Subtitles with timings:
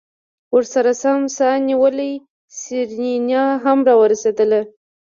[0.55, 2.11] ورسرہ سم سا نيولې
[2.59, 4.61] سېرېنا هم راورسېدله.